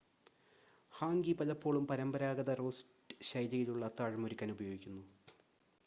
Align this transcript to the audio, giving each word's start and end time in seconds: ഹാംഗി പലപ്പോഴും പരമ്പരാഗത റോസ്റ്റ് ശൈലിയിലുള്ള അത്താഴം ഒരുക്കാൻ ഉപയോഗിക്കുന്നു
ഹാംഗി 0.93 1.33
പലപ്പോഴും 1.33 1.85
പരമ്പരാഗത 1.87 2.55
റോസ്റ്റ് 2.59 2.89
ശൈലിയിലുള്ള 3.29 3.85
അത്താഴം 3.89 4.25
ഒരുക്കാൻ 4.27 4.51
ഉപയോഗിക്കുന്നു 4.51 5.03